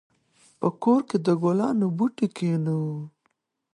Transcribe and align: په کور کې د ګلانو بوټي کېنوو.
په 0.59 0.67
کور 0.83 1.01
کې 1.09 1.17
د 1.25 1.27
ګلانو 1.43 1.87
بوټي 1.97 2.27
کېنوو. 2.37 2.97